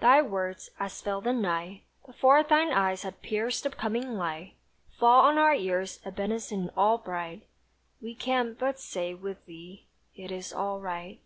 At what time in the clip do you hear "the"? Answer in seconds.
1.20-1.32, 3.62-3.70